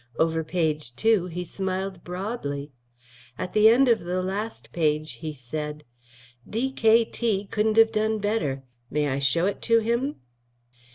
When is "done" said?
7.91-8.17